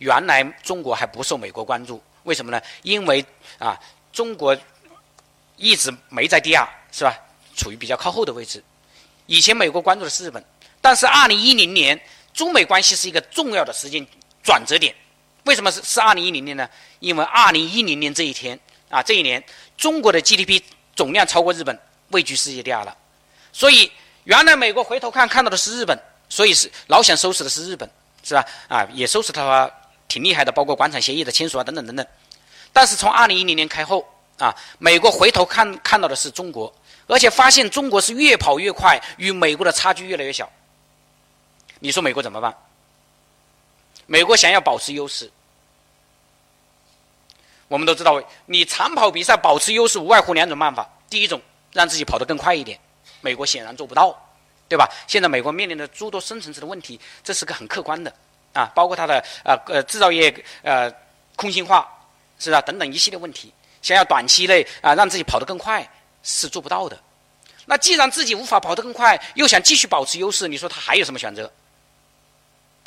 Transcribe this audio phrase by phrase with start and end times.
[0.00, 2.60] 原来中国还不受美国关注，为什么呢？
[2.82, 3.24] 因为
[3.58, 3.78] 啊，
[4.12, 4.56] 中国
[5.56, 7.14] 一直没在第二，是吧？
[7.54, 8.64] 处于比较靠后的位置。
[9.26, 10.42] 以前美国关注的是日本，
[10.80, 12.00] 但是二零一零年
[12.32, 14.04] 中美关系是一个重要的时间
[14.42, 14.94] 转折点。
[15.44, 16.68] 为什么是是二零一零年呢？
[17.00, 18.58] 因为二零一零年这一天
[18.88, 19.42] 啊，这一年
[19.76, 20.62] 中国的 GDP
[20.96, 21.78] 总量超过日本，
[22.08, 22.96] 位居世界第二了。
[23.52, 23.92] 所以
[24.24, 25.98] 原来美国回头看看到的是日本，
[26.28, 27.88] 所以是老想收拾的是日本，
[28.22, 28.44] 是吧？
[28.68, 29.70] 啊，也收拾他
[30.10, 32.04] 挺厉害的，包括广场协议的签署啊，等等等等。
[32.72, 34.04] 但是从二零一零年开后
[34.38, 36.72] 啊，美国回头看看到的是中国，
[37.06, 40.50] 而且发现中国是越跑越快，与美国的差距越来越小。
[41.78, 42.52] 你说美国怎么办？
[44.06, 45.30] 美国想要保持优势，
[47.68, 51.40] 我们都知道，你长跑比赛保持优势无外乎两种办法：第一种，
[51.72, 52.76] 让自己跑得更快一点。
[53.20, 54.16] 美国显然做不到，
[54.68, 54.88] 对吧？
[55.06, 58.12] 现在美国面临的诸多深层次的问题，这是个很客观的
[58.52, 60.32] 啊，包括它的呃呃制造业
[60.62, 60.90] 呃
[61.36, 61.88] 空心化，
[62.38, 62.60] 是吧？
[62.60, 63.52] 等等一系列问题，
[63.82, 65.88] 想要短期内啊让自己跑得更快
[66.22, 66.98] 是做不到的。
[67.66, 71.50] 那既然自己无法跑得更快，又想继续保持优势，你说他还有什么选择？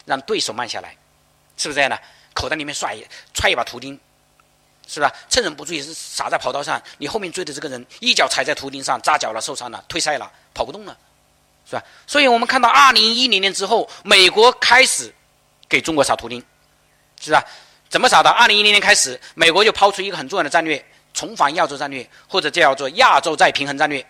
[0.06, 0.96] 让对手慢下来。
[1.56, 2.00] 是不是这样的？
[2.34, 2.98] 口袋里面甩
[3.32, 3.98] 揣一把图钉，
[4.88, 5.14] 是吧？
[5.30, 10.98] 趁人不注意是撒在跑道上，你后面追的这个人一脚踩在图钉上，扎脚了，受伤了，退赛了，跑不动了，
[11.70, 11.84] 是吧？
[12.08, 15.14] 所以我们看到二零一零年之后，美国开始
[15.74, 16.40] 给中国撒图钉，
[17.20, 17.44] 是吧？
[17.90, 18.30] 怎么撒的？
[18.30, 24.06] 二零一零年开始，美国就抛出一个很重要的战略——重返亚洲战略，或者叫做亚洲再平衡战略。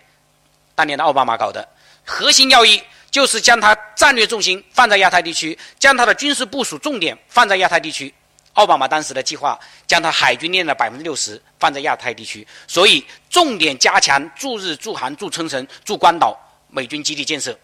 [0.74, 1.66] 当年的奥巴马搞的，
[2.04, 2.82] 核心要义。
[3.10, 8.12] 就是将它战略重心放在亚太地区，将它的军事部署重点放在亚太地区。
[8.54, 9.56] 奥巴马当时的计划，
[9.86, 16.36] 将它海军练的百分之六十放在亚太地区，所以重点加强驻日、驻韩、驻冲绳、驻关岛
[16.68, 17.56] 美军基地建设，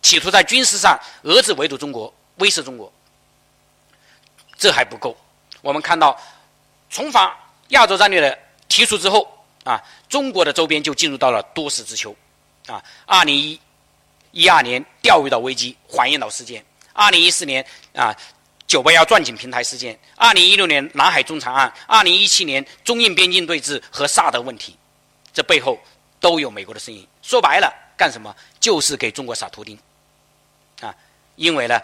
[0.00, 2.92] 企图在军事上遏制围堵中国、威慑中国。
[4.56, 5.16] 这还不够，
[5.60, 6.18] 我们看到
[6.90, 7.30] 重返
[7.68, 9.28] 亚洲战略的提出之后
[9.64, 12.14] 啊，中国的周边就进入到了多事之秋
[12.66, 13.60] 啊，二零一。
[14.32, 17.64] 一二年钓鱼岛危机、黄岩岛事件，二零一四年
[17.94, 18.14] 啊
[18.66, 24.76] 九八幺钻井平台事件，二零一六年南海中长案，二零一七年中印边境对峙和萨德问题，
[25.32, 25.78] 这背后
[26.20, 27.08] 都有美国的身影。
[27.22, 28.36] 说白了，干什么？
[28.60, 29.78] 就是给中国撒图钉
[30.82, 30.94] 啊！
[31.36, 31.80] 因为呢，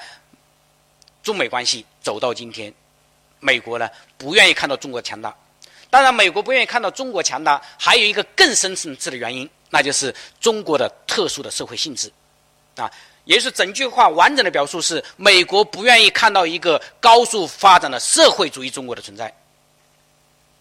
[1.23, 2.73] 中美关系走到今天，
[3.41, 3.89] 美国呢
[4.19, 5.35] 不愿意看到中国强大。
[5.91, 12.11] 当然，美国不愿意看到中国强大，还有一个更深层次的原因，那就是中国的特殊的社会性质。
[12.77, 12.91] 啊，
[13.27, 19.31] 也就是整句话完整的表述是：美国不愿意看到一个高速发展的社会主义中国的存在。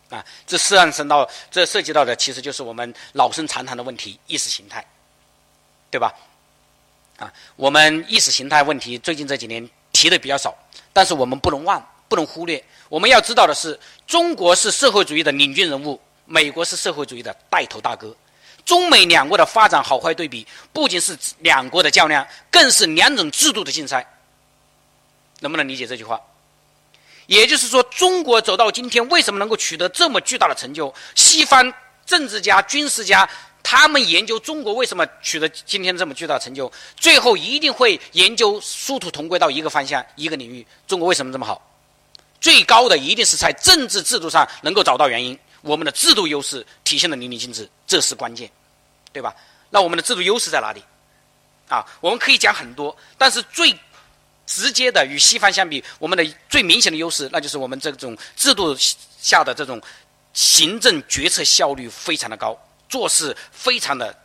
[0.10, 4.86] 啊，这涉及到这涉及到的其实就是我们老生常谈的问题——意识形态，
[5.90, 6.14] 对吧？
[7.16, 9.70] 啊，我们意识形态问题最近这几年
[10.02, 10.58] 提的比较少，
[10.92, 11.80] 但是我们不能忘，
[12.10, 12.64] 不能忽略。
[12.90, 18.16] 我们要知道的是，中国是社会主义的领军人物，美国是社会主义的带头大哥。
[18.66, 24.04] 中美两国的发展好坏对比，不仅是两国的较量，更是两种制度的竞赛。
[25.42, 26.20] 能不能理解这句话？
[27.28, 30.92] 也就是说，中国走到今天，为什么能够取得这么巨大的成就？
[31.14, 31.72] 西方
[32.08, 33.30] 政治家、军事家，
[33.72, 41.66] 他们研究中国为什么取得今天这么巨大的成就，最后一定会研究殊途同归到一个方向、一个领域：中国为什么这么好？
[42.42, 45.40] 最高的一定是在政治制度上能够找到原因。
[45.62, 48.52] 我们的制度优势体现的淋漓尽致，这是关键，
[49.14, 49.34] 对吧？
[49.70, 50.84] 那我们的制度优势在哪里？
[51.70, 53.74] 啊，我们可以讲很多，但是最
[54.46, 59.82] 直接的与西方相比，我们的最明显的优势，那就是我们这种制度下的这种
[60.34, 62.54] 行政决策效率非常的高，
[62.92, 64.16] 做事非常的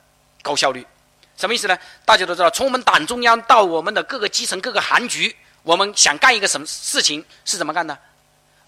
[0.42, 0.86] 高效率。
[1.38, 1.78] 什么意思呢？
[2.04, 7.96] 大家都知道，从我们党中央到我们的各个基层、各个行局，我们想干一个什么事情是怎么干的？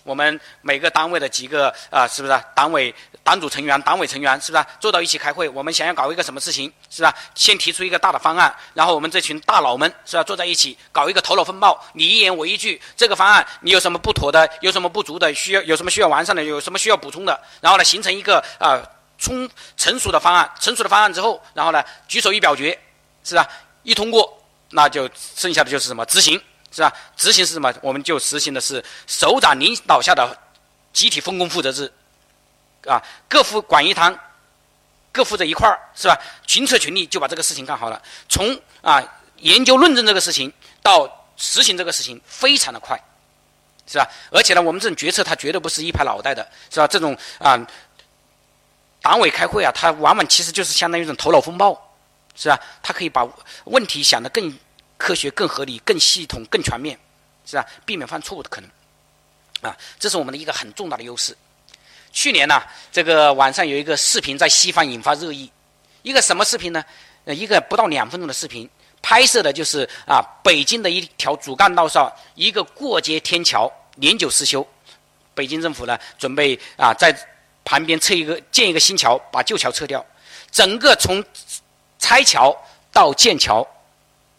[0.05, 5.47] 我们每个单位的几个啊，是不是党委党组成员、党委成员，是不是坐到一起开会？
[5.49, 7.15] 我们想要搞一个什么事情，是吧？
[7.35, 14.49] 先提出一个大的方案，然后我们这群大佬们是吧，坐在一起搞一个头脑风暴，你一言我一句，这个方案你有什么不妥的？
[14.61, 15.33] 有什么不足的？
[15.35, 16.43] 需要有什么需要完善的？
[16.43, 17.39] 有什么需要补充的？
[17.61, 18.81] 然后呢，形成一个啊，
[19.19, 20.51] 充成熟的方案。
[20.59, 22.79] 成熟的方案之后，然后呢，举手一表决，
[23.25, 23.47] 是吧？
[23.83, 26.41] 一通过，那就剩下的就是什么执行。
[26.71, 26.93] 是吧？
[27.17, 27.73] 执行是什么？
[27.81, 30.39] 我们就实行的是首长领导下的
[30.93, 31.91] 集体分工负责制，
[32.87, 34.15] 啊，各负管一摊，
[35.11, 36.15] 各负责一块儿，是吧？
[36.47, 38.01] 群策群力就把这个事情干好了。
[38.29, 39.03] 从啊
[39.39, 43.03] 研究论证这个事情到实行这个事情，非常的快，
[43.87, 44.07] 是吧？
[44.31, 46.87] 而且呢，我们这种决策它绝对不是一拍脑袋的，是吧？
[46.87, 47.59] 这种啊
[49.01, 51.79] 党委开会啊，它往往其实就是相当于一种头脑风暴，
[52.35, 52.59] 是吧？
[52.83, 53.27] 它可以把
[53.65, 54.53] 问题想得更。
[55.01, 56.99] 科学更合理、更系统、更全面，
[57.47, 57.65] 是吧？
[57.87, 58.69] 避免犯错误的可能。
[59.61, 61.39] 啊，这是我们的一个很重大的优势。
[62.13, 62.61] 去年呢，
[62.91, 65.49] 这个网上有一个视频在西方引发热议，
[66.03, 66.85] 一个什么视频呢？
[67.27, 68.69] 呃，一个不到两分钟的视频，
[69.01, 74.67] 拍摄的就是啊，北京的一条主干道上一个过街天桥年久失修，
[75.33, 77.17] 北京政府呢准备啊在
[77.69, 80.03] 旁边撤一个建一个新桥，把旧桥撤掉，
[80.51, 81.23] 整个从
[81.99, 82.57] 拆桥
[82.91, 83.61] 到建桥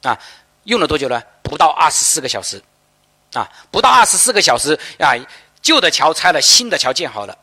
[0.01, 0.17] 啊
[0.63, 1.21] 用了多久呢？
[1.43, 2.59] 不到二十四个小时，
[3.33, 5.13] 啊，不到二十四个小时啊，
[5.61, 7.37] 旧的桥拆了，新的桥建好了。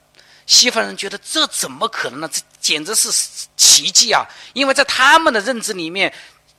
[0.44, 2.28] 西方人觉得这怎么可能呢？
[2.32, 3.08] 这简直是
[3.56, 4.26] 奇迹啊！
[4.54, 6.12] 因为在他们的认知里面，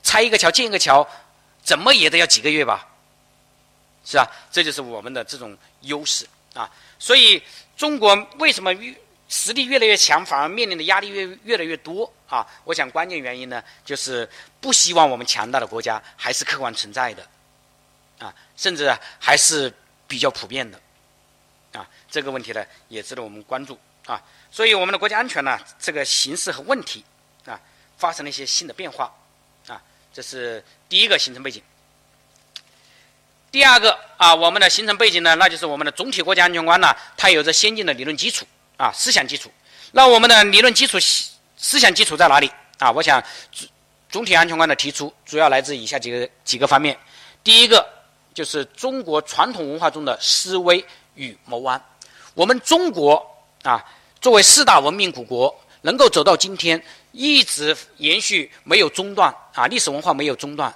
[0.03, 1.05] 拆一个桥建一个桥，
[1.63, 2.87] 怎么也得要几个月吧？
[4.05, 4.31] 是吧？
[4.49, 6.69] 这就是我们的这种优势啊！
[6.97, 7.43] 所以
[7.75, 8.95] 中国为什么越
[9.29, 12.47] 实力越来越强，反而面临的压力越越来越多啊？
[12.63, 14.29] 我想关键原因呢，就是
[14.61, 17.27] 不希望我们强大的国家还是客观存在的，
[18.19, 19.71] 啊，甚至还是
[20.07, 20.79] 比较普遍的。
[21.73, 24.21] 啊，这个问题呢也值得我们关注啊。
[24.49, 27.03] 所以我们的国家安全呢，这个形势和问题
[27.45, 27.59] 啊，
[27.97, 29.13] 发生了一些新的变化
[29.67, 29.81] 啊。
[30.13, 31.61] 这是第一个形成背景。
[33.51, 38.45] 第二个啊，我们的形成背景呢，那就是我们的总体国家安全观呢，它有着先进的理论基础
[38.77, 39.51] 啊，思想基础。
[39.91, 40.97] 那我们的理论基础、
[41.57, 42.91] 思想基础在哪里啊？
[42.91, 43.21] 我想
[44.09, 46.97] 总体安全观的提出，主要来自以下几个几个方面。
[47.43, 47.85] 第一个
[48.33, 50.85] 就是中国传统文化中的思维。
[51.19, 51.83] 与谋安，
[52.35, 53.27] 我们中国
[53.63, 53.83] 啊，
[54.21, 56.79] 作为四大文明古国，能够走到今天，
[57.11, 60.71] 一直延续没有中断啊，历史文化没有中断，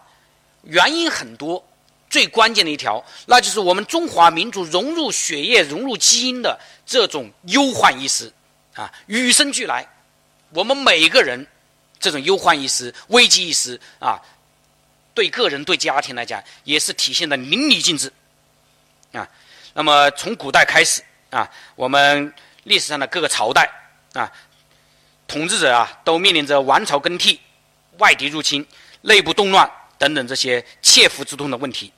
[0.63, 1.63] 原因很多，
[2.11, 8.31] 最关键的一条，那就是我们中华民族融入血液、融入基因的这种忧患意识
[8.75, 9.87] 啊，与生俱来，
[10.49, 11.47] 我们每个人
[12.01, 14.19] 这种忧患意识、危机意识啊，
[15.13, 18.11] 对个人、对家庭来讲，也是体现的淋漓尽致
[19.13, 19.25] 啊。
[19.73, 22.33] 那么从古代开始啊，我们
[22.65, 23.71] 历史上的各个朝代
[24.11, 24.29] 啊，
[25.29, 27.39] 统治者啊，都面临着王朝更替、
[27.99, 28.67] 外敌入侵、
[29.03, 31.93] 内部动乱等等这些切肤之痛的问题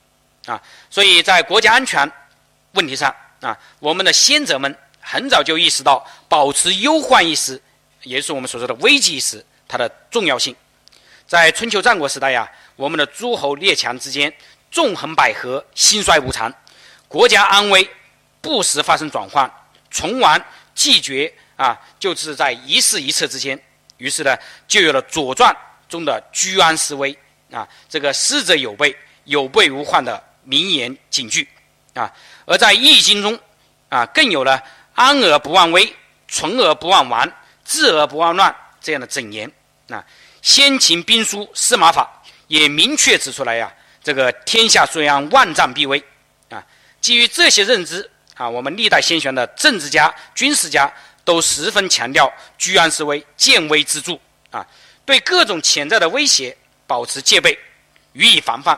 [0.45, 0.61] 啊。
[0.89, 2.09] 所以在国家安全
[2.73, 7.61] 问题上啊，我们的先哲们很早就意识到保持忧患意识，
[8.03, 10.55] 也就是我们所说的危机意识，它的重要性。
[11.27, 14.33] 在春秋战国时代呀，我们的诸侯列强之间
[14.71, 16.53] 纵横捭阖、兴衰无常。
[17.07, 17.89] 国家安危
[18.41, 19.51] 不时发生转换，
[19.91, 20.39] 存亡
[20.73, 23.59] 继绝啊，就是在一事一策之间。
[23.97, 24.35] 于是呢，
[24.67, 25.53] 就有了《左传》
[25.87, 27.17] 中的居安思危
[27.51, 31.47] 啊，这个失则有备，有备无患的名言警句
[31.93, 32.11] 啊。
[32.45, 33.39] 而在《易经》中
[33.89, 34.61] 啊，更有了
[34.93, 35.95] 安而不忘危，
[36.27, 37.31] 存而不忘亡，
[37.63, 39.51] 治而不忘乱这样的箴言
[39.89, 40.03] 啊。
[40.41, 43.71] 先秦兵书《司马法》也明确指出来呀，
[44.03, 46.03] 这个天下虽安，万战必危
[46.49, 46.63] 啊。
[46.99, 50.91] 基于这些认知啊，我们历代先贤的政治家、军事家
[51.23, 54.19] 都十分强调居安思危、见危知著
[54.51, 54.65] 啊，
[55.05, 56.55] 对各种潜在的威胁
[56.85, 57.57] 保持戒备，
[58.11, 58.77] 予以防范。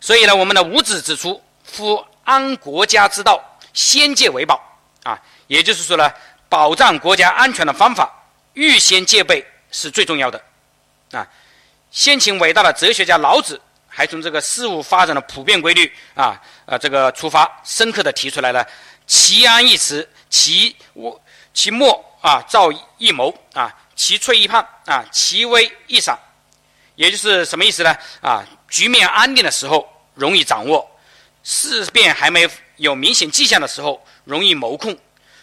[0.00, 3.42] 所以呢，我们的五子指出：“夫安国家之道，
[3.72, 4.60] 先戒为宝。”
[5.04, 6.10] 啊，也就是说呢，
[6.48, 8.12] 保障国家安全的方法，
[8.54, 10.42] 预先戒备是最重要的。
[11.12, 11.26] 啊，
[11.90, 13.60] 先秦伟大的哲学家老子。
[13.90, 18.64] 还从这个事物发展的普遍规律啊，呃，这个出发，深刻的提出来了
[19.08, 21.20] “其安易持，其我
[21.52, 26.16] 其末啊，造易谋啊，其脆易判啊，其危易闪”，
[26.94, 27.96] 也就是什么意思呢？
[28.20, 30.88] 啊，局面安定的时候容易掌握，
[31.42, 34.96] 事变还没有明显迹象的时候容易谋控，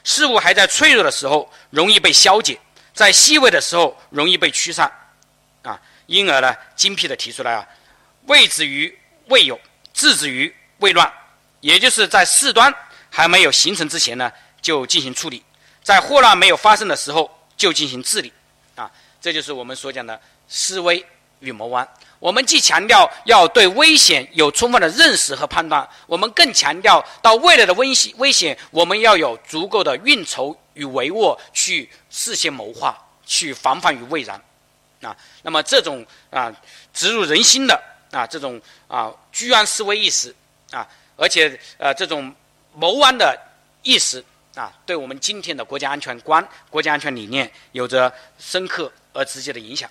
[0.04, 2.60] 事物还在脆弱的时候容易被消解，
[2.94, 4.92] 在细微的时候容易被驱散，
[5.64, 7.68] 啊，因而呢，精辟的提出来啊。
[8.28, 9.60] 未止于未有，
[9.94, 11.12] 制止于未乱，
[11.62, 12.74] 也就是在事端
[13.10, 15.40] 还没有形成之前呢，就进行处理；
[15.84, 18.34] 在祸乱没有发生的时候，就进行治理。
[18.76, 18.92] 啊，
[19.22, 21.06] 这就是我们所讲的思危
[21.40, 21.88] 与谋安。
[22.20, 34.42] 我们既强调要对危险有充分的认识和判断，我们更强调到未来的危险危险，我们要有足够的运筹与帷幄，去事先谋划，去防范于未然。
[35.02, 36.52] 啊，那么这种啊
[36.94, 37.80] 植入人心的。
[38.12, 40.34] 啊，这种啊居安思危意识
[40.72, 42.34] 啊，而且呃这种
[42.74, 43.38] 谋安的
[43.84, 49.90] 意识啊，对我们今天的国家安全观、国家安全理念有着深刻而直接的影响。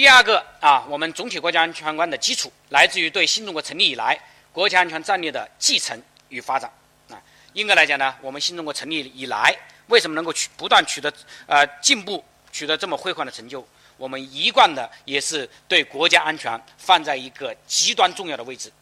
[0.00, 4.18] 第二个啊，我们总体国家安全观的基础来自于对新中国成立以来
[4.50, 6.72] 国家安全战略的继承与发展
[7.10, 7.20] 啊。
[7.52, 9.54] 应该来讲呢，我们新中国成立以来，
[9.88, 11.12] 为什么能够取不断取得
[11.46, 13.62] 呃进步，取得这么辉煌的成就？
[13.98, 18.72] 我们一贯的也是对国家安全放在一个极端重要的位置，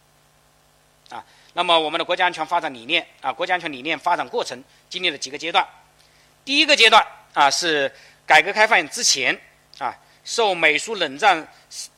[1.11, 1.25] 啊。
[1.55, 5.67] 那么我们的国家安全发展理念啊，国家安全理念发展过程经历了几个阶段。
[6.45, 7.93] 第一个阶段啊，是
[8.25, 9.37] 改革开放之前
[9.79, 9.93] 啊，
[10.29, 11.49] 受美苏冷战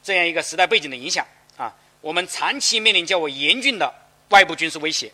[0.05, 3.93] 这样一个时代背景的影响啊，我们长期面临较为严峻的
[4.29, 5.11] 外部军事威胁。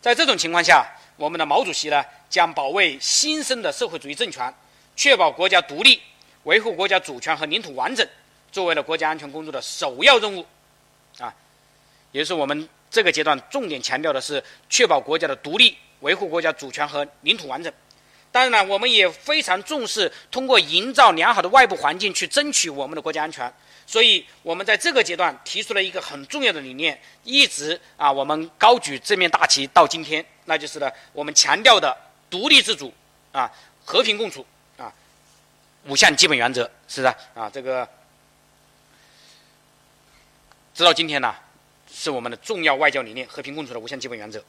[0.00, 0.86] 在这种情况下，
[1.18, 4.50] 我们的毛主席呢，将保卫新生的社会主义政权，
[4.96, 6.00] 确保国家独立，
[6.44, 8.08] 维护国家主权和领土完整，
[8.50, 10.46] 作为了国家安全工作的首要任务，
[11.18, 11.30] 啊，
[12.12, 17.70] 也就是我们这个阶段重点强调的是确保国家的独立，维护国家主权和领土完整。
[18.30, 23.52] 当然，我们也非常重视通过营造良好的外部环境去争取我们的国家安全。
[23.86, 31.96] 所以，我们在这个阶段提出了一个很重要的理念，一直啊，我们高举这面大旗到今天，那就是呢，我们强调的
[32.28, 32.92] 独立自主
[33.32, 33.50] 啊、
[33.86, 34.44] 和平共处
[34.76, 34.92] 啊
[35.86, 37.88] 五项基本原则，是的啊，这个
[40.74, 41.34] 直到今天呢，
[41.90, 44.44] 是我们的重要外交理念——和平共处的五项基本原则。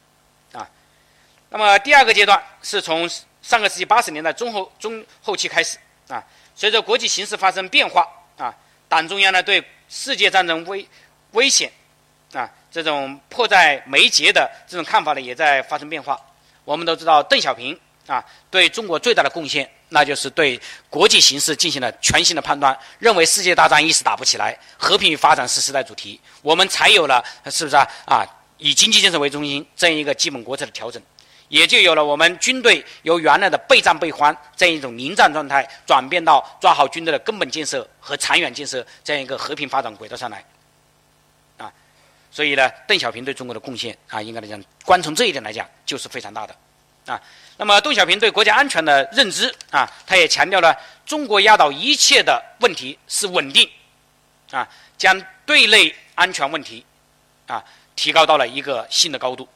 [1.51, 3.09] 那么，第二个阶段是从
[3.41, 5.77] 上个世纪八十年代中后中后期开始
[6.07, 6.23] 啊，
[6.55, 8.53] 随着国际形势发生变化啊。
[8.87, 10.87] 党中央呢，对世界战争危
[11.31, 11.71] 危险
[12.33, 16.19] 啊这种迫在眉睫的这种看法呢，也在发生变化。
[16.65, 27.87] 我们都知道，邓小平啊，对中国最大的贡献，那就是对国际形势进行了全新的判断，认为世界大战一时打不起来，和平与发展是时代主题，我们才有了是不是啊？
[28.05, 28.25] 啊，
[28.57, 31.01] 以经济建设为中心这样一个基本国策的调整。
[31.49, 40.43] 也就有了我们军队由原来的备战备荒这样一种临战状态，转变到抓好军队的根本建设和长远建设这样一个和平发展轨道上来，
[41.57, 41.71] 啊，
[42.31, 46.55] 所以呢，邓小平对中国的贡献啊，应该来讲，光从这一点来讲就是非常大的，
[47.07, 47.19] 啊，
[47.57, 50.75] 那么邓小平对国家安全的认知啊，他也强调了
[51.05, 53.67] 中国压倒一切的问题是稳定，
[54.51, 54.67] 啊，
[54.99, 56.85] 将对内安全问题
[57.47, 57.63] 啊
[57.95, 59.49] 提高到了一个新的高度。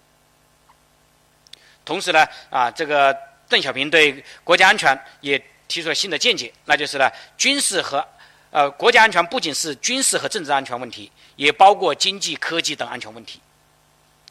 [1.86, 3.16] 同时呢，啊，这个
[3.50, 8.06] 邓小平对国家安全也提出了新的见解，那就是呢，军事和
[8.52, 13.42] 呃国家安全不仅是军事和政治安全问题，也包括经济、科技等安全问题，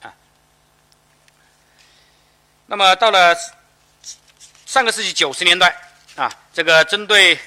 [0.01, 0.13] 啊。
[2.67, 3.37] 那么到了
[4.67, 5.77] 上个世纪九十年代，
[6.17, 7.39] 啊，这个针对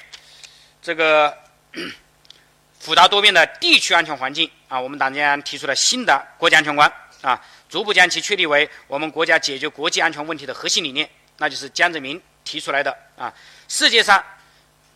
[0.80, 1.36] 这个
[2.78, 6.92] 复杂多变的地区安全环境，啊，我们党中央提出了新的国家安全观，
[7.26, 7.44] 啊。
[7.68, 13.34] 逐步将其确立为我们国家解决国际安全问题的核心理念，那就是江泽民提出来的啊。
[13.66, 14.22] 世界上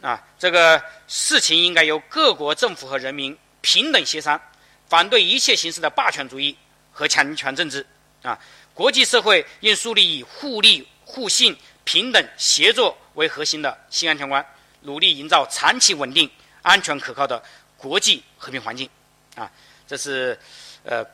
[0.01, 4.41] 啊，这个事情应该由各国政府和人民平等协商，
[4.89, 6.57] 反对一切形式的霸权主义
[6.93, 7.85] 和强权政治
[8.23, 8.39] 啊。
[8.73, 14.47] 国际社会应树立以互利互信、平等协作为核心的新安全观，
[14.83, 16.31] 努力营造长期稳定、
[16.63, 17.43] 安全可靠的
[17.77, 18.89] 国际和平环境
[19.35, 19.51] 啊。
[19.89, 20.39] 这是
[20.85, 21.05] 呃。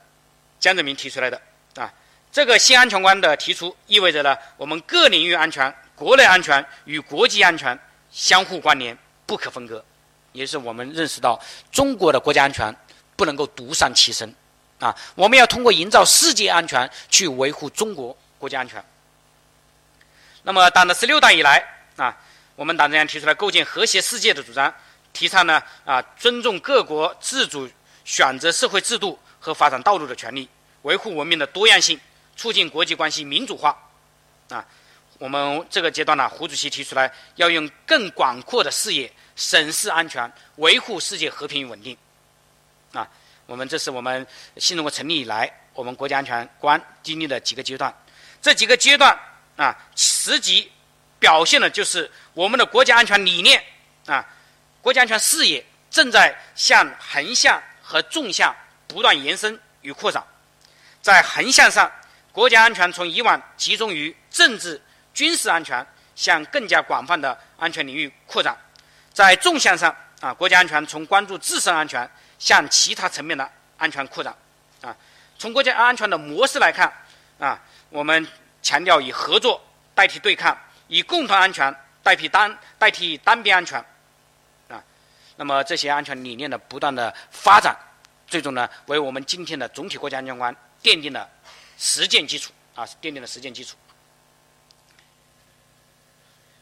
[0.58, 1.40] 江泽民提出来的
[1.76, 1.92] 啊，
[2.32, 7.78] 这个新安全观的提出，意味着呢，我们各领域安全、国内安全与国际安全
[8.10, 8.96] 相互关联、
[9.26, 9.84] 不可分割，
[10.32, 12.74] 也是我们认识到中国的国家安全
[13.14, 14.34] 不能够独善其身
[14.78, 18.84] 啊，我们要通过营造世界安全去维护中国国家安全。
[20.42, 21.62] 那么，党的十六大以来
[21.96, 22.16] 啊，
[22.54, 24.72] 我们党中央提出来构建和谐世界的主张，
[25.12, 27.68] 提倡呢啊，尊重各国自主
[28.04, 29.18] 选择社会制度。
[29.46, 30.48] 和发展道路的权利，
[30.82, 32.00] 维护文明的多样性，
[32.34, 33.80] 促进国际关系民主化。
[34.48, 34.66] 啊，
[35.18, 41.96] 我们这个阶段呢，胡主席提出来要用更广阔的视野审视安全，维护世界和平与稳定。
[42.92, 43.08] 啊，
[43.46, 44.26] 我们这是我们
[44.56, 47.94] 新中国成立以来，我们国家安全观经历的几个阶段。
[48.42, 49.16] 这几个阶段
[49.54, 50.72] 啊，实际
[51.20, 53.62] 表现的就是我们的国家安全理念
[54.06, 54.26] 啊，
[54.82, 58.52] 国家安全视野正在向横向和纵向。
[58.86, 60.22] 不断延伸与扩展，
[61.02, 61.90] 在横向上，
[62.32, 64.80] 国家安全从以往集中于政治、
[65.14, 68.54] 军事安全，向更加广泛的安全领域扩展；
[69.12, 74.34] 在纵向上，啊，国家安全从关注自身安全，向其他层面的安全扩展。
[74.82, 74.94] 啊，
[75.38, 76.92] 从国家安全的模式来看，
[77.38, 77.58] 啊，
[77.90, 78.26] 我们
[78.62, 79.62] 强调以合作
[79.94, 80.56] 代替对抗，
[80.88, 83.78] 以共同安全代替单代替单边安全。
[84.68, 84.82] 啊，
[85.36, 87.76] 那么这些安全理念的不断的发展。
[88.26, 91.28] 最终呢，为我们今天的总体国家安全观奠定了
[91.78, 93.76] 实践基础啊，奠定了实践基础。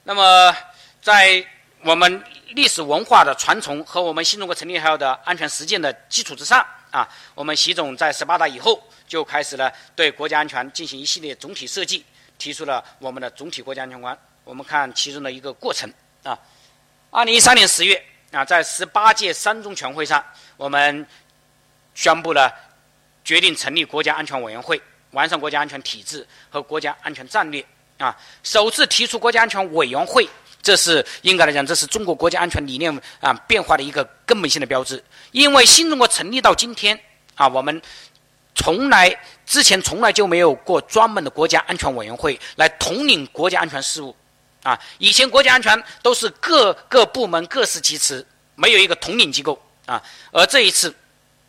[0.03, 0.55] 那么，
[1.01, 1.43] 在
[1.83, 12.05] 我们历史文化的传承和我们新中国成立后的安全实践的基础之上啊，我们习总在十八大以后就开始了对国家安全进行一系列总体设计，
[12.37, 14.17] 提出了我们的总体国家安全观。
[14.45, 15.91] 我们看其中的一个过程
[16.23, 16.39] 啊，
[17.11, 20.23] 二零一三年十月啊，在十八届三中全会上，
[20.59, 21.07] 我们。
[21.95, 22.53] 宣布了
[23.25, 24.81] 决定成立国家安全委员会，
[25.13, 27.65] 完善国家安全体制和国家安全战略。
[27.97, 30.29] 啊，首次提出国家安全委员会，
[30.61, 35.03] 这是应该来讲，这是中国国家安全理念啊变化的一个根本性的标志。
[35.31, 36.99] 因为新中国成立到今天
[37.37, 37.81] 啊，我们
[38.57, 44.15] 从来之前从来就没有过专门的国家安全委员会来统领国家安全事务。
[44.65, 50.03] 啊，以前国家安全都是各个部门各司其职，没有一个统领机构啊。
[50.33, 50.93] 而这一次，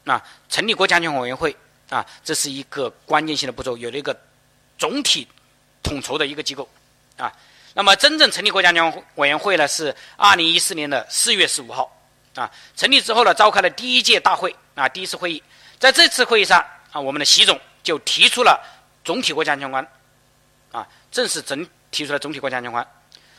[0.05, 1.55] 啊，成立国家安全委员会
[1.89, 4.15] 啊，这是一个关键性的步骤，有了一个
[4.77, 5.27] 总体
[5.81, 6.69] 统筹的一个机构
[7.17, 7.31] 啊。
[7.73, 11.91] 那么，真正成立国家安全委员会呢，是二零一四年的四月十五号
[12.35, 12.49] 啊。
[12.75, 15.43] 成立之后呢，召开了第一届大会啊，第一次会议。
[15.77, 18.63] 在这次会议上啊，我们的习总就提出了
[19.03, 19.85] 总体国家安全观
[20.71, 22.87] 啊，正式整提出了总体国家安全观。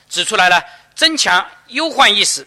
[0.09, 0.63] 指出来了，
[0.95, 2.47] 增强忧患意识，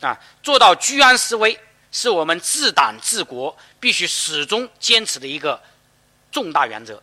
[0.00, 1.58] 啊，做到居安思危，
[1.92, 5.60] 是我们治党治国必须始终坚持的一个
[6.30, 7.02] 重大原则。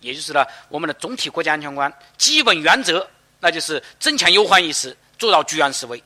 [0.00, 3.08] 也就是呢，我们的总体国家安全观基本原则，
[3.40, 6.02] 那就是增强忧患意识，做到居安思危，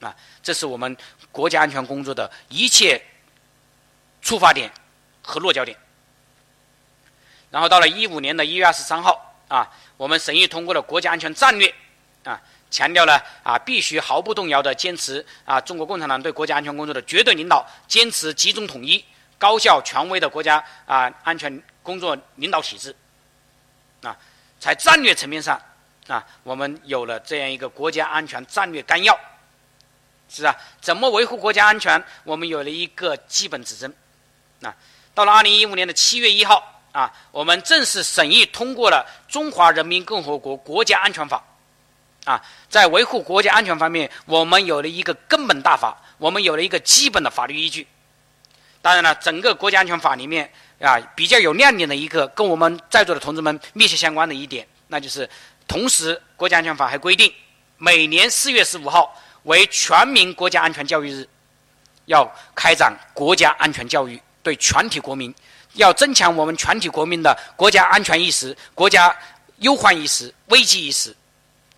[0.00, 0.96] 啊，这是我们
[1.30, 3.02] 国家安全工作的一切
[4.20, 4.70] 出发点
[5.22, 5.78] 和落脚点。
[7.50, 11.74] 然后到了一五年的一月二十三号，啊，我们审议通过了国家安全战略。
[12.24, 12.40] 啊，
[12.72, 19.04] 强调了啊，必须毫不动摇地坚持啊，中国共产党对国家安全工作的绝对领导，坚持集中统一、
[19.38, 22.96] 高效权威的国家啊安全工作领导体制。
[24.02, 24.16] 啊，
[24.58, 25.60] 在战略层面上
[26.08, 29.16] 啊，我们有了这样一个国家安全战略纲要，
[30.28, 33.94] 是啊，怎么维护国家安全，我们有了一个基本指针。
[34.62, 34.74] 啊，
[35.14, 41.36] 到了二零一五年的七月一号啊，我们正式审议通过了《中华人民共和国国家安全法》。
[42.24, 47.86] 啊，在维护国家安全方面，我们有了一个根本大法，我们有了一个基本的法律依据。
[48.80, 50.50] 当然了，整个国家安全法里面
[50.80, 55.28] 啊，比较有亮点的一个，跟我们在座的同志们密切相关的一点，那就是，
[55.66, 57.32] 同时国家安全法还规定，
[57.78, 61.28] 每年四月十五号为全民国家安全教育日，
[62.06, 65.34] 要开展国家安全教育，对全体国民，
[65.74, 69.16] 要增强我们全体国民的国家安全意识、国家
[69.58, 71.14] 忧患意识、危机意识。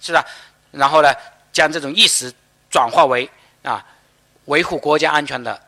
[0.04, 0.24] 是吧？
[0.70, 1.14] 然后呢，
[1.52, 2.32] 将这种意识
[2.68, 3.30] 转化为
[3.62, 3.82] 啊，
[4.46, 5.58] 维护国家安全的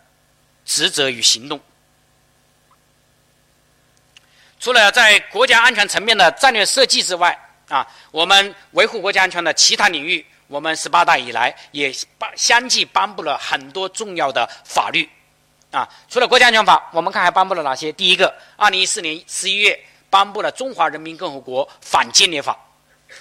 [0.64, 1.58] 职责与行动。
[4.60, 15.08] 除了在国家安全层面的战略设计之外，啊，我们维护国家安全的其他领域，我们十八大以来也颁相继颁布了很多重要的法律。
[15.70, 17.92] 啊，除了国家安全法，我们看还颁布了哪些？
[17.92, 19.78] 第一个，二零一四年十一月
[20.10, 22.58] 颁布了《中华人民共和国反间谍法》，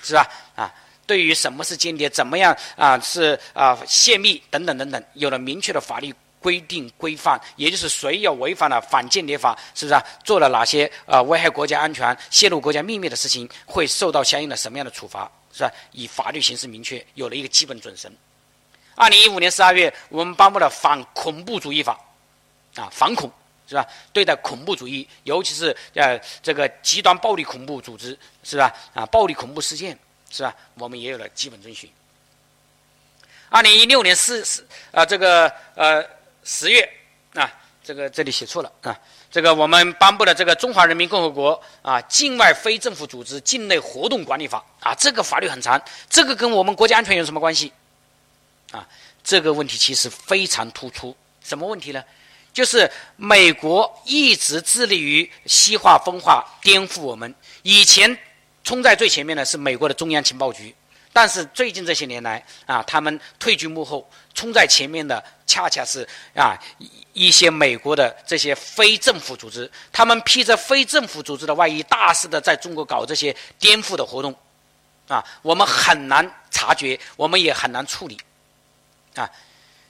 [0.08, 0.28] 是吧？
[0.56, 0.74] 啊。
[1.06, 10.04] 对于什么是间谍，怎么样啊是啊泄密等等等等，有了明确的法律规定规范，也就是谁要违反了反间谍法，是不是啊？
[10.24, 15.72] 做了哪些啊危害国家安全、泄露国家秘密的事情，会受到相应的什么样的处罚，是吧？
[15.92, 18.12] 以法律形式明确，有了一个基本准绳。
[18.96, 22.00] 二零一五年十二月，我们颁布了反恐怖主义法，
[22.76, 23.32] 啊，反恐
[23.68, 23.86] 是吧？
[24.14, 28.72] 对待恐怖主义，尤其是呃这个极端暴力恐怖组织，是吧？
[28.94, 29.98] 啊，暴力恐怖事件。
[30.36, 30.54] 是吧？
[30.74, 31.90] 我们也有了基本遵循。
[33.48, 36.06] 二零一六年四四啊，这个呃
[36.44, 36.82] 十月
[37.36, 37.50] 啊，
[37.82, 39.00] 这个这里写错了啊，
[39.32, 47.72] 这个我们颁布了这个《中华人民共和国啊境外非政府组织境内活动管理法》啊，这个法律很长，这个跟我们国家安全有什么关系？
[48.72, 48.86] 啊，
[49.24, 51.16] 这个问题其实非常突出。
[51.42, 52.04] 什么问题呢？
[52.52, 58.18] 就是美国一直致力于西化、分化、颠覆我们以前。
[58.66, 60.76] 冲在最前面的是美国的中央情报局，
[61.14, 66.58] 但是最近这些年来啊，他们退居幕后，冲在前面的恰恰是啊
[67.14, 74.36] 一些美国的这些非政府组织，他们披着非政府组织的外衣，大肆的在中国搞这些颠覆的活动，
[75.08, 78.18] 啊，我们很难察觉，我们也很难处理，
[79.14, 79.30] 啊，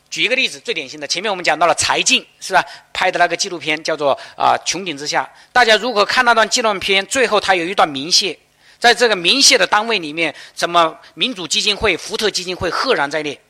[0.10, 2.62] 举一个例子，最典型的，前面我们讲到了柴静是吧？
[2.92, 8.38] 拍的那个纪录片叫做啊《穹顶之下》，大家如果看那段纪录片，最后他有一段明谢。
[8.86, 13.42] 在这个明谢的单位里面，什么民主基金会、福特基金会赫然在列，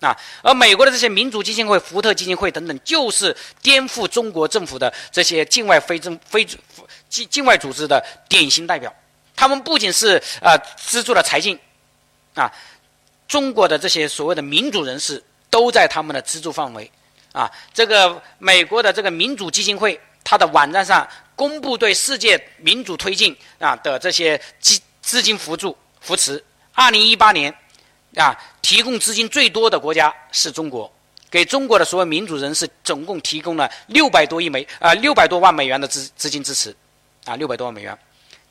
[0.00, 6.58] 啊，而美国的这些民主基金会、福特基金会等等，就是颠覆中国政府的这些境外非政非境
[7.30, 8.92] 境外组织的典型代表。
[9.36, 11.56] 他们不仅是啊资助了财经，
[12.34, 12.50] 啊，
[13.28, 16.90] 中国的这些所谓的民主人士都在他们的资助范围，
[17.30, 21.08] 啊，这个美国的这个民主基金会，它的网站上。
[21.36, 26.42] 公布对世界民主推进啊的这些资资金扶助扶持。
[26.72, 27.54] 二零一八年，
[28.16, 30.90] 啊，提供资金最多的国家是中国，
[31.30, 36.74] 给中国的所有民主人士总共提供了六百多亿美啊六百多万美元的资资金支持，
[37.24, 37.96] 啊六百多万美元，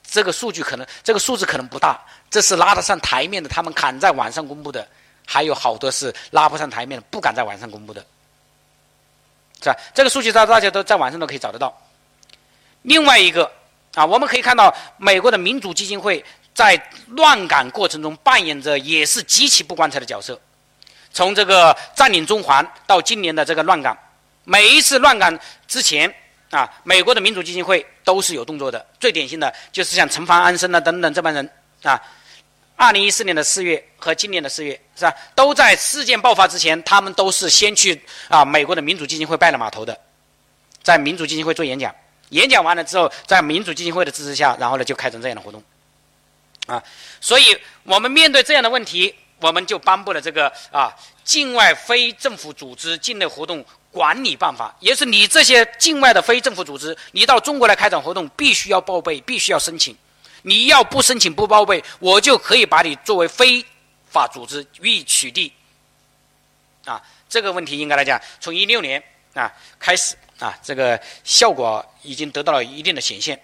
[0.02, 4.86] 这个数据可能这个数字可能不大，这是拉得上台面的，他们敢在网上公布的，
[5.24, 8.04] 还有好多是拉不上台面的，不敢在网上公布的，
[9.60, 9.76] 是吧？
[9.94, 11.76] 这个数据大大家都在网上都可以找得到。
[12.86, 13.50] 另外一个
[13.94, 20.40] 啊，我们可以看到美国的民主基金会在乱港过程中扮演着也是极其不光彩的角色。
[21.12, 23.96] 从这个占领中环到今年的这个乱港，
[24.44, 26.12] 每一次乱港之前
[26.50, 28.86] 啊，美国的民主基金会都是有动作的。
[29.00, 31.50] 最典型的就是像陈凡安生啊等等这帮人
[31.82, 32.00] 啊，
[32.76, 39.98] 二零一四年的四月和今年的四月是吧，都在事件爆发之前，他们都是先去啊美国的民主基金会拜了码头的，
[40.84, 41.92] 在民主基金会做演讲，
[42.30, 45.62] 演讲完了之后，在民主基金会的支持下，然后呢就开展这样的活动，
[46.66, 46.82] 啊，
[47.20, 49.14] 所以我们面对这样的问题。
[49.38, 50.90] 我们就颁布了这个啊，
[51.22, 59.94] 境外非政府组织境内活动管理办法，也是你这些境外的非政府组织，你到中国来开展活动，必须要报备，必须要申请。
[60.40, 63.62] 你要不申请不报备，我就可以把你作为非
[64.10, 65.52] 法组织予以取缔。
[66.86, 69.02] 啊，这个问题应该来讲，从一六年
[69.34, 73.40] 啊开始啊，这个效果已经得到了一定的显现。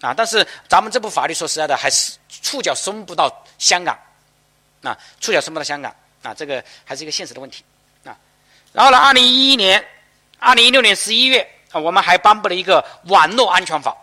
[0.00, 3.98] 啊，但是咱们这部法律说实在的，还是触角伸不到香港。
[4.82, 7.64] 啊，触角伸不到香港啊，这个还是一个现实的问题
[8.04, 8.16] 啊。
[8.72, 9.84] 然后呢，二零一一年、
[10.38, 11.40] 二零一六年十一月
[11.72, 13.96] 啊，我们还颁布了一个网络安全法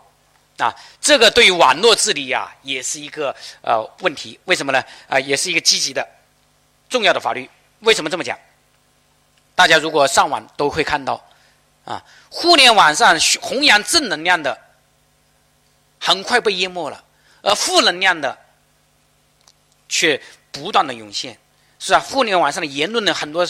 [0.58, 4.38] 啊，这个对于网络治理呀，也是一个呃问题。
[4.44, 4.84] 为什么呢？
[5.08, 6.06] 啊，也是一个积极的、
[6.90, 7.48] 重要的法律。
[7.80, 8.36] 为什么这么讲？
[9.54, 11.24] 大家如果上网都会看到
[11.84, 14.58] 啊，互联网上弘扬正能量的
[16.00, 17.04] 很快被淹没了，
[17.42, 18.38] 而负能量的
[19.88, 20.20] 却。
[20.54, 21.36] 不断的涌现，
[21.80, 23.44] 是啊，互联网上的言论呢，很多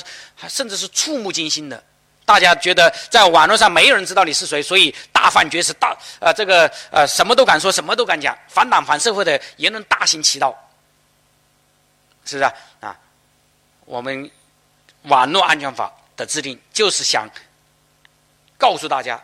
[0.48, 1.84] 甚至是触目惊心的。
[2.24, 10.48] 大家觉得在网络上没有人知道你是谁，所以大放厥词，大呃这个呃什么都敢说，什么都敢讲，反党反社会的言论大行其道，
[12.24, 12.54] 是不是啊？
[12.80, 12.98] 啊，
[13.84, 14.30] 我们
[15.02, 17.28] 网络安全法的制定就是想
[18.58, 19.22] 告诉大家，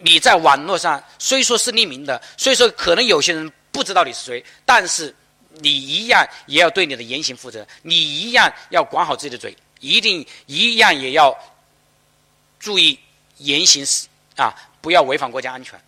[0.00, 5.14] 你在网络上虽说是匿名的，虽说可能有些人不知道你是谁，但是。
[5.60, 11.34] 你一样也要对你的言行负责，你一样要管好自己的嘴，一定一样也要
[12.60, 13.00] 注意
[13.38, 13.82] 言行
[14.36, 15.80] 啊，不要违反国家安全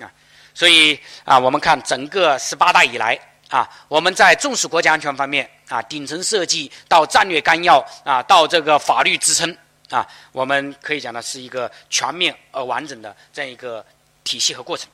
[0.00, 0.10] 啊。
[0.52, 3.16] 所以啊，我们看整个十八大以来
[3.48, 9.56] 啊，我们在重视国家安全方面啊，顶层设计到战略纲要啊，到这个法律支撑
[9.90, 13.84] 啊，我们可以讲呢是一个全面而完整的这样一个
[14.24, 14.88] 体系和过程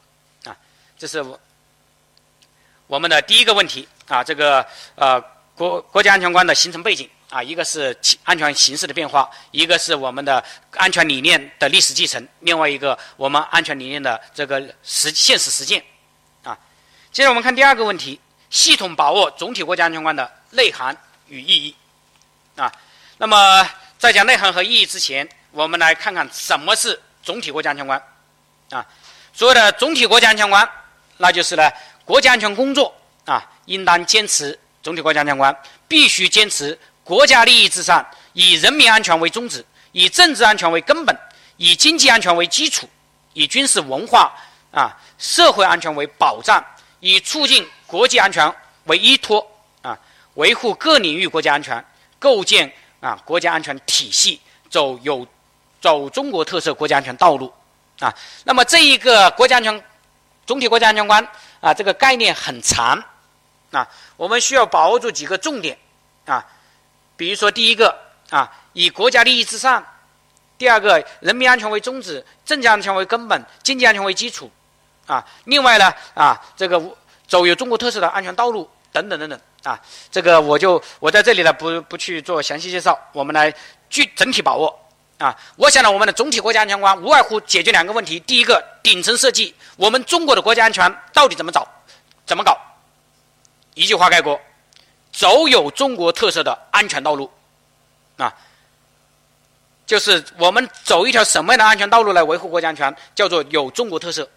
[0.44, 0.56] 啊。
[0.98, 1.40] 这是我
[2.86, 3.88] 我们的第一个问题。
[4.08, 5.18] 啊，这个呃，
[5.54, 15.82] 国国家安全观的形成背景啊，一个是安全形势的变化，一个是我们的安全理念的历史继承，另外一个我们安全理念的这个实现实实践。
[16.42, 16.58] 啊，
[17.10, 20.94] 接着我们看第二个问题：系统把握总体国家安全观的内涵
[21.28, 21.74] 与意义。
[22.56, 22.70] 啊，
[23.16, 23.66] 那么
[24.02, 28.02] 在讲内涵和意义之前，我们来看看什么是总体国家安全观。
[28.70, 28.84] 啊，
[29.32, 30.68] 所谓的总体国家安全观，
[31.18, 31.70] 那就是呢，
[32.04, 32.92] 国家安全工作。
[33.26, 41.16] 啊，应当坚持总体国家安全观，必须坚持国家利益至上，以人民安全为宗旨，以政治安全为根本，
[41.56, 42.90] 以经济安全为基础，
[43.34, 44.36] 以军事文化
[44.72, 46.60] 啊社会安全为保障，
[46.98, 48.52] 以促进国际安全
[48.86, 49.48] 为依托
[49.80, 49.96] 啊，
[50.34, 51.84] 维护各领域国家安全，
[52.18, 55.26] 构建啊国家安全体系，走有
[55.82, 57.52] 走中国特色国家安全道路
[58.00, 58.10] 啊。
[58.44, 59.84] 那么这一个国家安全
[60.46, 61.22] 总体国家安全观
[61.60, 62.98] 啊，这个概念很长。
[63.72, 63.88] 啊，
[64.18, 65.78] 我们需要把握住几个重点，
[66.26, 66.46] 啊，
[67.16, 69.82] 比如说第一个啊，以国家利益至上；
[70.58, 74.50] 第二个，人民安全为宗旨，政治安全为根本，经济安全为基础，
[75.06, 76.78] 啊，另外呢，啊，这个
[77.26, 83.52] 走有中国特色的安全道路等等等等，啊，这个我就我在这里呢不不去做详细介绍，我们来
[83.88, 84.76] 具整体把握，
[85.18, 91.66] 啊，我想呢，我们的总体国家安全观无外乎解决两个问题，第一个顶层设计，我们中国的国家安全到底怎么找，
[92.26, 92.58] 怎么搞？
[93.74, 94.40] 一句话概括：
[95.12, 97.30] 走有中国特色的安全道路，
[98.16, 98.34] 啊，
[99.86, 104.28] 就是我们走一条什么样的安全道路来维护国家安全，叫做有中国特色，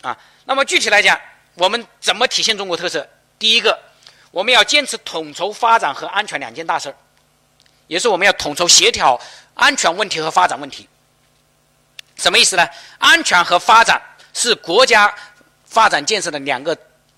[0.00, 0.16] 啊。
[0.46, 1.20] 那么具体来讲，
[1.54, 3.06] 我们怎么体现中国特色？
[3.38, 3.78] 第一个，
[4.36, 6.96] 我们要坚持统筹发展和安全两件大事儿，
[7.86, 9.18] 也是我们要统筹协调
[9.54, 10.86] 安全问题和发展问题。
[12.16, 12.68] 什么意思呢？
[12.98, 13.98] 安全和发展
[14.34, 15.10] 是国家
[15.64, 16.76] 发展建设的两个。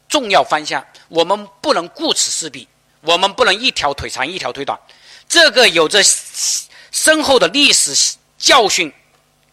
[0.09, 2.67] 重要方向，我们不能顾此失彼，
[3.03, 4.79] 我们不能一条腿长一条腿短，
[5.29, 6.03] 这个有着
[6.91, 8.91] 深厚的历史教训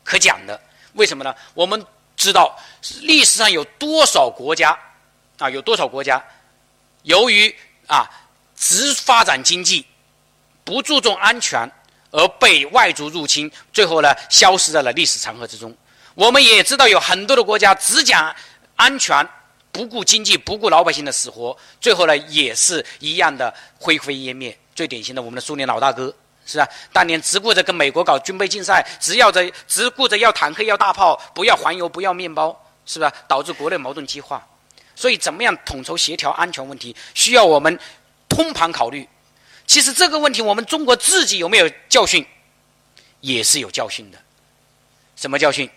[0.02, 0.58] 可讲的。
[0.94, 1.36] 为什么呢？
[1.54, 2.58] 我们知道
[3.02, 4.80] 历史上有多少国家
[5.40, 6.24] 啊，有多少国家
[7.06, 7.54] 由于
[7.88, 8.06] 啊
[8.56, 9.86] 只发展经济，
[10.64, 11.72] 不注重安全，
[12.12, 15.76] 而被外族入侵，最后呢消失在了历史长河之中。
[16.14, 18.36] 我们也知道有很多的国家只讲
[18.76, 19.28] 安全，
[19.72, 24.58] 不顾经济，不顾老百姓的死活，最后呢也是一样的灰飞烟灭。
[24.74, 26.14] 最典型的，我们的苏联老大哥。
[26.48, 33.12] 是啊，当年只顾着跟美国搞军备竞赛，只要着只顾着要坦克、要大炮，不要黄油、不要面包，是吧？
[33.28, 34.46] 导致国内矛盾激化。
[34.96, 37.78] 所以，怎么样统筹协调安全问题，需要我们
[38.30, 39.08] 通盘考虑。
[39.68, 42.26] 其实这个问题，我们中国自己有没有教训，
[43.22, 44.18] 也是有教训的。
[45.16, 45.70] 什么教训？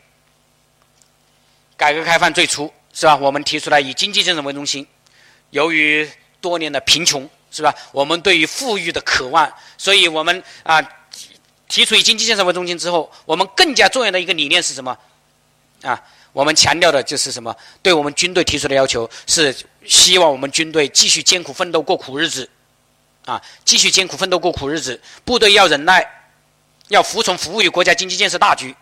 [1.77, 3.17] 改革开放最初是吧？
[3.17, 4.87] 我们提出来以经济建设为中心，
[5.51, 6.09] 由于
[6.41, 7.29] 多年的贫穷。
[7.51, 7.75] 是吧？
[7.93, 10.87] 我们对于富裕的渴望，所以我们啊
[11.67, 14.95] 提出以经济建设为中心之后，我们更加重要的一个理念是什么？
[15.81, 15.99] 啊，
[16.39, 17.53] 我们强调的就是什么？
[17.83, 19.53] 对我们军队提出的要求是
[19.85, 22.49] 希望我们军队继续艰苦奋斗过苦日子，
[23.25, 26.09] 啊，继续艰苦奋斗过苦日子，部队要忍耐，
[26.91, 28.73] 要服从服务于国家经济建设大局。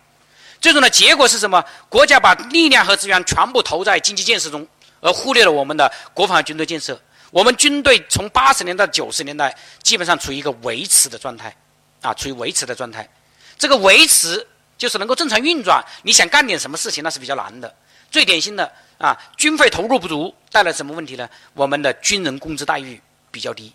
[0.61, 1.65] 最终的结果是什么？
[1.89, 4.67] 国家把力量和资源全部投在经济建设中，
[5.01, 7.01] 而忽略了我们的国防军队建设。
[7.31, 11.55] 我们军队从八十年代、九十年代基本上处于一个维持的状态，
[12.01, 13.09] 啊，处于维持的状态。
[13.57, 14.45] 这个维持
[14.77, 15.83] 就是能够正常运转。
[16.03, 17.73] 你想干点什么事情，那是比较难的。
[18.11, 21.29] 最典型的啊，军费投入不足带来什么问题呢？
[21.53, 23.73] 我们的军人工资待遇比较低，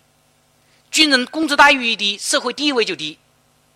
[0.89, 3.17] 军人工资待遇一低，社会地位就低，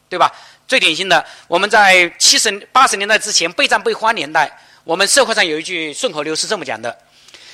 [0.09, 0.31] 对吧？
[0.67, 6.97] 最典型的，我们在七十八十年代之前备战备荒年代，我们社会上有一句顺口溜是这么讲的，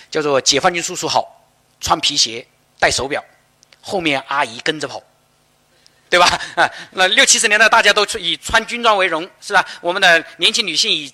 [0.10, 1.42] 叫做“解放军叔叔好”。
[1.82, 2.48] 穿皮鞋，
[2.80, 3.22] 戴手表，
[3.82, 5.04] 后面阿姨跟着跑，
[6.14, 6.28] 对吧？
[6.54, 9.66] 啊，那六七十年代大家都以穿军装为荣，是吧？
[9.82, 11.12] 我们的年轻女性以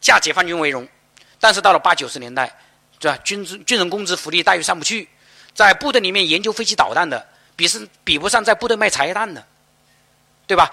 [0.00, 0.88] 嫁解放军为荣。
[1.38, 2.50] 但是到了八九十年代，
[2.98, 3.18] 对吧？
[3.22, 5.06] 军军人工资福利待遇上不去，
[5.52, 9.46] 在部队里面研究飞机导弹的，比是比不上在部队卖茶叶蛋的，
[10.46, 10.72] 对吧？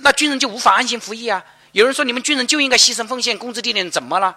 [0.00, 1.44] 那军人就无法安心服役啊！
[1.70, 4.36] 有人说你们军人就应该牺牲奉献，工资低点怎么了？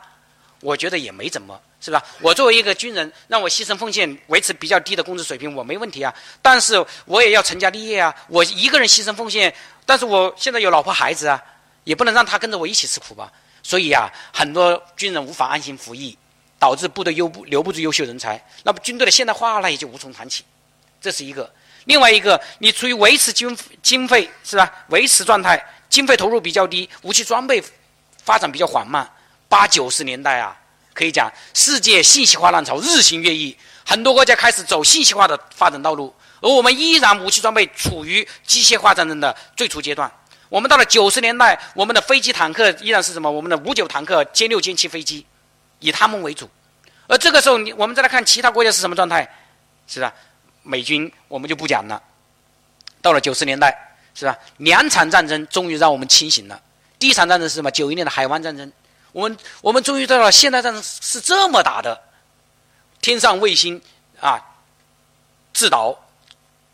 [0.61, 2.03] 我觉得也没怎么，是吧？
[2.21, 6.13] 我作为一个军人，让我牺牲奉献，维持比较低的工资水平，我没问题啊。
[6.41, 8.13] 但是我也要成家立业啊。
[8.27, 9.53] 我一个人牺牲奉献，
[9.85, 11.41] 但是我现在有老婆孩子啊，
[11.83, 13.31] 也不能让他跟着我一起吃苦吧。
[13.61, 16.17] 所以啊，很多军人无法安心服役，
[16.57, 18.43] 导致部队优不留不住优秀人才。
[18.63, 20.43] 那么军队的现代化那也就无从谈起。
[20.99, 21.51] 这是一个。
[21.85, 24.69] 另外一个，你处于维持经经费是吧？
[24.89, 27.63] 维持状态，经费投入比较低，武器装备
[28.23, 29.09] 发展比较缓慢。
[29.49, 30.57] 八九十年代啊，
[30.93, 33.55] 可以讲世界信息化浪潮日新月异，
[33.85, 40.11] 很多国家开始走信息化的发展道路，而我们依然武器装备处于机械化战争的最初阶段。
[40.49, 43.29] 我们到了九十年代，我们的飞机坦克依然是什么？
[43.29, 45.25] 我们的五九坦克、歼六、歼七飞机，
[45.79, 46.49] 以他们为主。
[47.07, 49.29] 而这个时候，你我们再来看其他国家是什么状态？
[49.87, 50.13] 是吧？
[50.63, 52.01] 美军我们就不讲了。
[53.01, 54.37] 到了九十年代，是吧？
[54.57, 56.61] 两场战争终于让我们清醒了。
[56.99, 57.71] 第一场战争是什么？
[57.71, 58.69] 九一年的海湾战争。
[59.17, 61.99] 我们我们终于知道了，现代战争是这么打的：
[63.01, 63.81] 天上卫星
[64.21, 64.39] 啊，
[65.51, 65.97] 制导；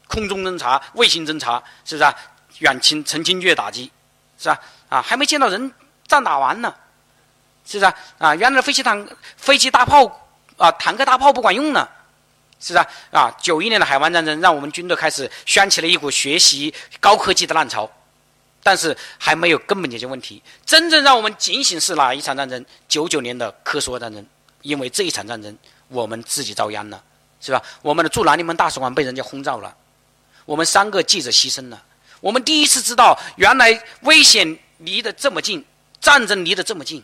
[0.10, 2.14] 空中侦察、卫星侦察，是不是啊？
[2.60, 3.90] 远侵、成精确打击，
[4.38, 4.60] 是吧？
[4.90, 5.72] 啊，还没见到人，
[6.06, 6.76] 仗打完呢，
[7.66, 7.96] 是不是啊？
[8.18, 10.06] 啊，原来的飞机坦、飞机大炮
[10.58, 11.90] 啊，坦克大炮不管用了，
[12.60, 13.22] 是不是啊？
[13.22, 17.90] 啊，九一年的海湾战争，让我们军队开始掀起了一股学习高科技的浪潮。
[18.64, 20.42] 但是还没有根本解决问题。
[20.66, 22.66] 真正让我们警醒是哪一场战争？
[22.88, 24.26] 九九年的科索沃战争。
[24.62, 25.58] 因为这一场战争，
[25.90, 27.04] 我们自己遭殃了，
[27.42, 27.62] 是吧？
[27.82, 29.76] 我们的驻南联盟大使馆被人家轰炸了，
[30.46, 31.84] 我们三个记者牺牲了。
[32.22, 35.66] 我们第一次知道，原来危险离得这么近，
[36.00, 37.04] 战争离得这么近。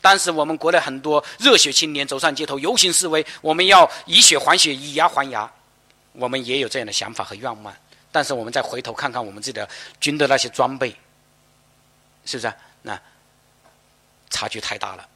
[0.00, 5.50] 当时我们国内很多热血青年走上街头游行示威，我们要以血还血，以牙还牙。
[6.12, 7.74] 我们也有这样的想法和愿望。
[8.12, 10.94] 但是我们再回头看看我们自己的军的那些装备，
[12.24, 12.52] 是不是？
[12.82, 13.00] 那
[14.30, 15.08] 差距太大了。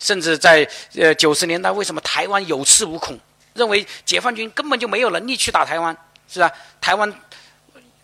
[0.00, 3.18] 甚至在呃九十年代，为什么台湾有恃无恐？
[3.52, 5.96] 认为解放军根本就没有能力去打台湾，
[6.28, 6.50] 是吧？
[6.80, 7.14] 台湾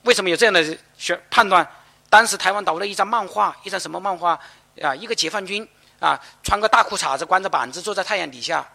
[0.02, 1.68] 为什么有这样的选判断？
[2.08, 4.38] 当时台湾岛的一张漫画，一张什么漫画
[4.80, 4.94] 啊？
[4.94, 5.66] 一个解放军
[5.98, 8.66] 啊，穿个大裤衩子，光着膀子，坐在太阳底下，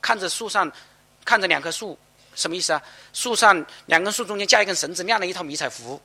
[0.00, 0.70] 看着树上，
[1.24, 1.98] 看着两棵树。
[2.34, 2.82] 什么意思啊？
[3.12, 6.00] 树上两根树中间架一根绳子，晾了一套迷彩服。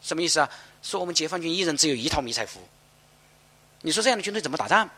[0.00, 0.48] 什么意思啊？
[0.82, 2.60] 说我们解放军一人只有一套迷彩服。
[3.82, 4.88] 你说这样的军队怎么打仗？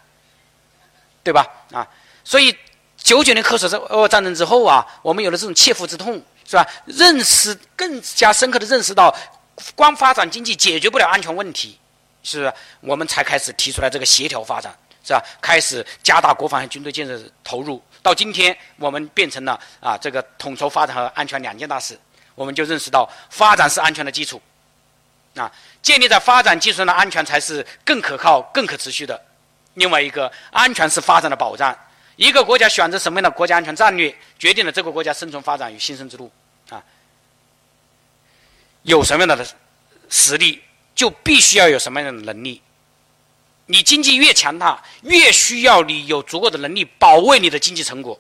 [1.23, 1.47] 对吧？
[1.73, 1.87] 啊，
[2.25, 2.55] 所以
[2.97, 6.67] 九九年科索沃战争之后啊，我们有了这种切肤之痛，是吧？
[6.87, 9.15] 认识更加深刻的认识到
[9.75, 11.79] 光发展经济解决不了安全问题，
[12.23, 12.55] 是不是？
[12.81, 15.23] 我们才开始提出来这个协调发展，是吧？
[15.41, 17.83] 开始加大国防和军队建设投入。
[18.03, 21.99] 到今天，我们变成了啊，这个统筹发展和安全两件大事。
[22.35, 24.41] 我们就认识到，发展是安全的基础，
[25.35, 29.21] 啊，建立在发展基础上的安全才是更可靠、更可持续的。
[29.75, 31.77] 另外一个，安全是发展的保障。
[32.17, 36.31] 一个国家选择什么样的国家安全战略，决定了这个国家生存发展与新生之路。
[36.71, 36.83] 啊，
[38.83, 39.47] 有什么样的
[40.09, 40.63] 实力，
[40.95, 42.63] 就必须要有什么样的能力。
[43.71, 48.19] 你经济越强大，越需要你有足够的能力保卫你的经济成果，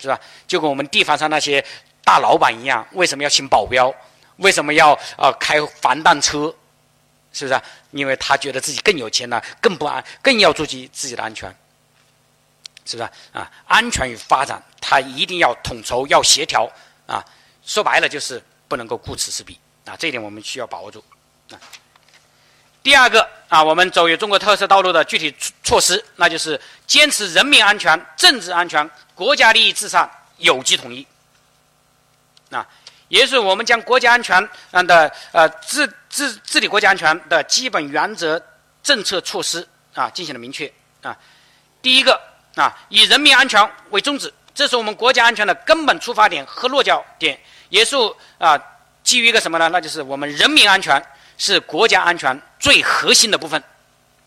[0.00, 0.18] 是吧？
[0.48, 1.64] 就跟我们地方上那些
[2.04, 3.94] 大老板一样，为什么要请保镖？
[4.38, 6.52] 为什么要啊开防弹车？
[7.32, 7.60] 是不是？
[7.92, 11.48] 因为他觉得自己更有钱了，更不安，更要注意自己的安全，
[12.84, 13.08] 是不是？
[13.32, 16.68] 啊，安全与发展，他一定要统筹，要协调
[17.06, 17.24] 啊。
[17.64, 21.04] 说白了就是不能够顾此失彼啊，这一点我们需要把握住
[21.52, 21.54] 啊。
[22.82, 31.06] 第二个啊，我们走有中国特色道路的具体措施，那就是坚持人民安全、政治安全、国家利益至上、有机统一。
[32.50, 32.66] 啊，
[33.08, 34.48] 也是我们将国家安全
[34.86, 38.40] 的呃治治治理国家安全的基本原则、
[38.82, 41.16] 政策措施啊进行了明确啊。
[41.82, 42.18] 第一个
[42.56, 47.38] 啊，以人民安全为宗旨，这是我们国家安全的根本出发点和落脚点，
[47.68, 47.94] 也是
[48.38, 48.58] 啊
[49.04, 49.68] 基于一个什么呢？
[49.68, 51.04] 那就是我们人民安全。
[51.40, 53.60] 是国家安全最核心的部分，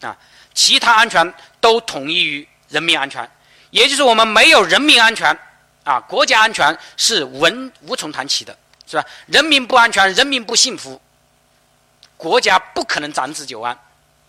[0.01, 0.17] 啊，
[0.55, 3.29] 其他安全都统一于人民安全，
[3.69, 5.37] 也就是我们没有人民安全，
[5.83, 9.05] 啊，国家安全是文无从谈起的，是吧？
[9.27, 10.99] 人民不安全，人民不幸福，
[12.17, 13.77] 国家不可能长治久安，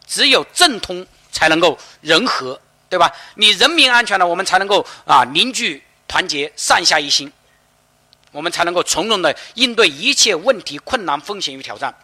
[0.07, 3.11] 只有政通才能够人和，对吧？
[3.37, 7.33] 你人民安全了，我们才能够啊凝聚团结，上下一心，
[8.31, 11.94] 我们才能够从容的应对一切问题、困难、风险与挑战。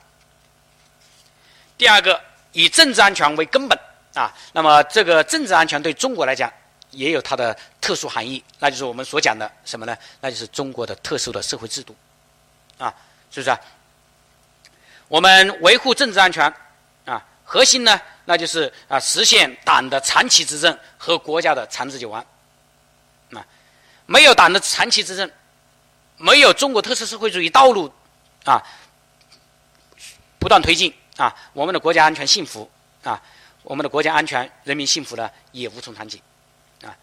[1.80, 2.20] 第二个，
[2.52, 3.78] 以政治安全为根本
[4.12, 6.52] 啊，那么这个政治安全对中国来讲
[6.90, 9.96] 也有它的特殊含义，那就是我们所讲的什么呢？
[10.20, 11.96] 那就是中国的特殊的社会制度，
[12.76, 12.94] 啊，
[13.30, 13.58] 是不是啊？
[15.08, 16.52] 我们维护政治安全
[17.06, 22.20] 啊，核心呢，那就是啊，实现党的长期执政和国家的长治久安。
[23.32, 23.42] 啊，
[24.04, 25.30] 没有党的长期执政，
[26.18, 27.90] 没有中国特色社会主义道路
[28.44, 28.62] 啊
[30.38, 30.94] 不断推进。
[31.20, 32.66] 啊，我们的国家安全幸福
[33.02, 33.20] 啊，
[33.62, 36.22] 我们的国家安全人民幸福呢也无从谈起
[36.82, 36.96] 啊。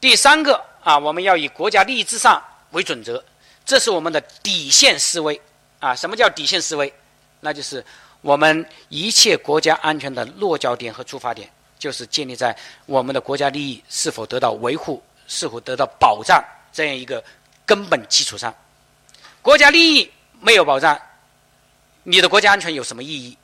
[0.00, 3.22] 第三个啊，我们要以国家利益至上为准则，
[3.64, 5.40] 这是我们的底线思维
[5.78, 5.94] 啊。
[5.94, 6.92] 什么叫底线思维？
[7.38, 7.84] 那就是
[8.20, 11.48] 我们一切国家安全的落脚点和出发点，
[11.78, 17.22] 就是建立在我们的国家利益是否得到维护、是否得到保障这样一个
[17.64, 18.52] 根本基础上。
[19.40, 21.00] 国家利益没有保障，
[22.02, 23.38] 你的国家安全有什么意义？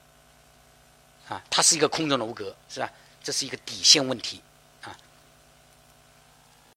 [1.29, 2.91] 啊，它是一个空中楼阁，是吧？
[3.23, 4.41] 这是一个底线问题。